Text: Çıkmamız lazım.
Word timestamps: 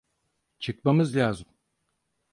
Çıkmamız 0.59 1.15
lazım. 1.15 1.47